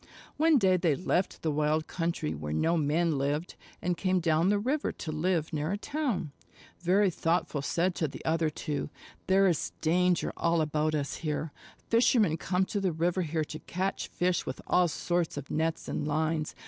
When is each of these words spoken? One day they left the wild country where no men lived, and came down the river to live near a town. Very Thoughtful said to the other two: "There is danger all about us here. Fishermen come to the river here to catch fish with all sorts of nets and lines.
One 0.37 0.57
day 0.57 0.77
they 0.77 0.95
left 0.95 1.43
the 1.43 1.51
wild 1.51 1.85
country 1.85 2.33
where 2.33 2.51
no 2.51 2.75
men 2.75 3.19
lived, 3.19 3.53
and 3.83 3.95
came 3.95 4.19
down 4.19 4.49
the 4.49 4.57
river 4.57 4.91
to 4.91 5.11
live 5.11 5.53
near 5.53 5.71
a 5.71 5.77
town. 5.77 6.31
Very 6.79 7.11
Thoughtful 7.11 7.61
said 7.61 7.93
to 7.93 8.07
the 8.07 8.25
other 8.25 8.49
two: 8.49 8.89
"There 9.27 9.45
is 9.45 9.73
danger 9.79 10.33
all 10.35 10.59
about 10.59 10.95
us 10.95 11.17
here. 11.17 11.51
Fishermen 11.89 12.37
come 12.37 12.65
to 12.65 12.79
the 12.81 12.91
river 12.91 13.21
here 13.21 13.43
to 13.43 13.59
catch 13.59 14.07
fish 14.07 14.43
with 14.43 14.59
all 14.65 14.87
sorts 14.87 15.37
of 15.37 15.51
nets 15.51 15.87
and 15.87 16.07
lines. 16.07 16.55